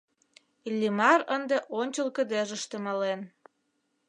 Иллимар 0.67 1.19
ынде 1.35 1.57
ончыл 1.79 2.07
кыдежыште 2.15 2.75
мален. 2.85 3.19